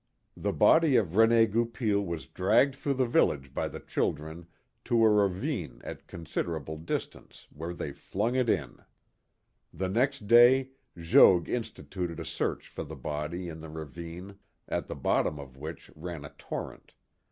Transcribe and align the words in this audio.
The 0.35 0.51
body 0.51 0.95
of 0.95 1.15
Rene 1.15 1.45
Goupil 1.45 2.03
was 2.03 2.25
dragged 2.25 2.73
through 2.73 2.95
the 2.95 3.05
village 3.05 3.53
by 3.53 3.67
the 3.67 3.79
children 3.79 4.47
to 4.85 5.05
a 5.05 5.09
ravine 5.11 5.79
at 5.83 5.99
a 5.99 6.03
considerable 6.05 6.75
dis 6.75 7.05
tance, 7.05 7.47
where 7.53 7.71
they 7.71 7.91
flung 7.91 8.33
it 8.33 8.49
in. 8.49 8.79
The 9.71 9.89
next 9.89 10.25
day 10.25 10.71
Jogues 10.97 11.49
instituted 11.51 12.19
a 12.19 12.25
search 12.25 12.67
for 12.67 12.83
the 12.83 12.95
body 12.95 13.47
in 13.47 13.59
the 13.59 13.69
ravine, 13.69 14.39
at 14.67 14.87
the 14.87 14.95
bottom 14.95 15.37
of 15.39 15.55
which 15.55 15.91
ran 15.95 16.25
a 16.25 16.29
torrent. 16.35 16.93